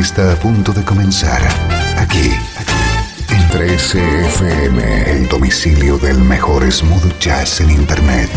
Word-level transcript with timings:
Está 0.00 0.32
a 0.32 0.36
punto 0.36 0.72
de 0.72 0.82
comenzar 0.84 1.42
aquí 1.98 2.30
en 3.28 3.48
13FM, 3.50 5.06
el 5.06 5.28
domicilio 5.28 5.98
del 5.98 6.18
mejor 6.18 6.70
smooth 6.70 7.18
jazz 7.18 7.60
en 7.60 7.70
internet. 7.70 8.30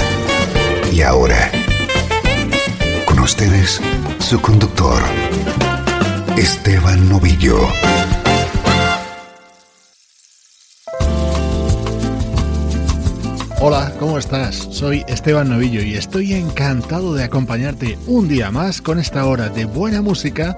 Y 0.91 1.01
ahora, 1.01 1.49
con 3.05 3.19
ustedes, 3.19 3.79
su 4.19 4.41
conductor, 4.41 5.01
Esteban 6.35 7.07
Novillo. 7.07 7.57
Hola, 13.61 13.93
¿cómo 13.97 14.17
estás? 14.17 14.67
Soy 14.71 15.05
Esteban 15.07 15.49
Novillo 15.49 15.81
y 15.81 15.95
estoy 15.95 16.33
encantado 16.33 17.13
de 17.13 17.23
acompañarte 17.23 17.97
un 18.07 18.27
día 18.27 18.51
más 18.51 18.81
con 18.81 18.99
esta 18.99 19.25
hora 19.25 19.49
de 19.49 19.65
buena 19.65 20.01
música 20.01 20.57